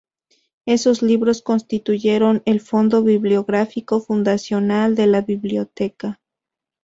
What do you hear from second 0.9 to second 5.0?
libros constituyeron el fondo bibliográfico fundacional